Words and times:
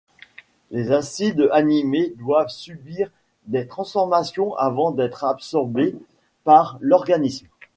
Les 0.71 0.91
acides 0.91 1.47
aminés 1.51 2.13
doivent 2.17 2.49
subir 2.49 3.11
des 3.45 3.67
transformations 3.67 4.55
avant 4.55 4.89
d’être 4.89 5.23
absorbés 5.25 5.95
par 6.43 6.79
l’organisme. 6.81 7.45